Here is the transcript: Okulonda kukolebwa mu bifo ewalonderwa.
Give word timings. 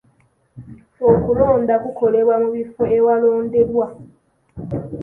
Okulonda 1.09 1.73
kukolebwa 1.83 2.35
mu 2.43 2.49
bifo 2.57 2.83
ewalonderwa. 2.97 3.87